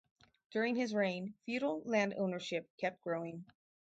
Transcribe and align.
During 0.49 0.75
his 0.75 0.95
reign, 0.95 1.35
feudal 1.45 1.83
landownership 1.83 2.65
kept 2.79 3.01
growing. 3.03 3.45